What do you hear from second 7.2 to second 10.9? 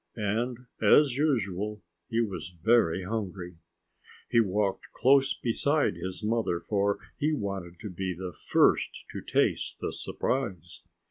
wanted to be the first to taste the surprise.